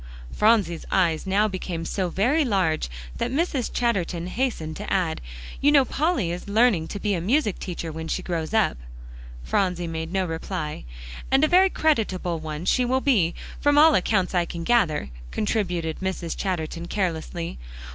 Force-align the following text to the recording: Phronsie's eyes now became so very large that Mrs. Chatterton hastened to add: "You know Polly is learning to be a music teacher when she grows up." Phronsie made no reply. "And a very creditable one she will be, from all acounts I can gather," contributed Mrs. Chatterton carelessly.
Phronsie's 0.33 0.83
eyes 0.91 1.27
now 1.27 1.47
became 1.47 1.85
so 1.85 2.09
very 2.09 2.43
large 2.43 2.89
that 3.17 3.29
Mrs. 3.29 3.71
Chatterton 3.71 4.25
hastened 4.25 4.75
to 4.77 4.91
add: 4.91 5.21
"You 5.61 5.71
know 5.71 5.85
Polly 5.85 6.31
is 6.31 6.47
learning 6.47 6.87
to 6.87 6.99
be 6.99 7.13
a 7.13 7.21
music 7.21 7.59
teacher 7.59 7.91
when 7.91 8.07
she 8.07 8.23
grows 8.23 8.51
up." 8.51 8.77
Phronsie 9.43 9.85
made 9.85 10.11
no 10.11 10.25
reply. 10.25 10.85
"And 11.29 11.43
a 11.43 11.47
very 11.47 11.69
creditable 11.69 12.39
one 12.39 12.65
she 12.65 12.83
will 12.83 12.99
be, 12.99 13.35
from 13.59 13.77
all 13.77 13.93
acounts 13.93 14.33
I 14.33 14.45
can 14.45 14.63
gather," 14.63 15.11
contributed 15.29 15.99
Mrs. 15.99 16.35
Chatterton 16.35 16.87
carelessly. 16.87 17.59